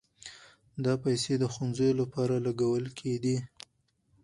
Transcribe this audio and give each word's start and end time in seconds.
دا 0.85 0.93
پيسې 1.03 1.33
د 1.37 1.43
ښوونځيو 1.53 1.99
لپاره 2.01 2.35
لګول 2.45 2.85
کېدې. 2.99 3.37